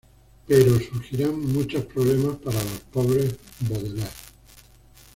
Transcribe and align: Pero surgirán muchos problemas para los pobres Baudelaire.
Pero 0.47 0.79
surgirán 0.79 1.39
muchos 1.39 1.85
problemas 1.85 2.35
para 2.37 2.57
los 2.63 2.79
pobres 2.91 3.35
Baudelaire. 3.59 4.09